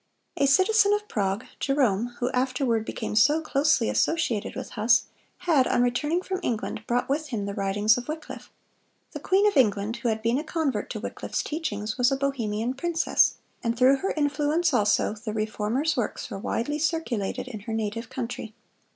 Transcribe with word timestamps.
A 0.35 0.47
citizen 0.47 0.93
of 0.95 1.07
Prague, 1.07 1.45
Jerome, 1.59 2.15
who 2.17 2.31
afterward 2.31 2.85
became 2.85 3.15
so 3.15 3.39
closely 3.39 3.87
associated 3.87 4.55
with 4.55 4.71
Huss, 4.71 5.03
had, 5.37 5.67
on 5.67 5.83
returning 5.83 6.23
from 6.23 6.39
England, 6.41 6.81
brought 6.87 7.07
with 7.07 7.27
him 7.27 7.45
the 7.45 7.53
writings 7.53 7.99
of 7.99 8.07
Wycliffe. 8.07 8.49
The 9.11 9.19
queen 9.19 9.45
of 9.45 9.55
England, 9.55 9.97
who 9.97 10.09
had 10.09 10.23
been 10.23 10.39
a 10.39 10.43
convert 10.43 10.89
to 10.89 10.99
Wycliffe's 10.99 11.43
teachings, 11.43 11.99
was 11.99 12.11
a 12.11 12.17
Bohemian 12.17 12.73
princess, 12.73 13.35
and 13.63 13.77
through 13.77 13.97
her 13.97 14.11
influence 14.17 14.73
also 14.73 15.13
the 15.13 15.33
Reformer's 15.33 15.95
works 15.95 16.31
were 16.31 16.39
widely 16.39 16.79
circulated 16.79 17.47
in 17.47 17.59
her 17.59 17.73
native 17.75 18.09
country. 18.09 18.55